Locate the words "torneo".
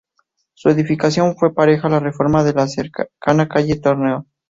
3.79-4.25